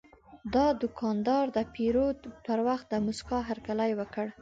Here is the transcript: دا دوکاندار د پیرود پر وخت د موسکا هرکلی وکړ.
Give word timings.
دا 0.53 0.65
دوکاندار 0.81 1.45
د 1.55 1.57
پیرود 1.73 2.19
پر 2.45 2.59
وخت 2.67 2.85
د 2.89 2.95
موسکا 3.05 3.37
هرکلی 3.49 3.91
وکړ. 3.99 4.25